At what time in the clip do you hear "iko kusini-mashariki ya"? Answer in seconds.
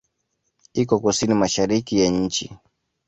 0.73-2.07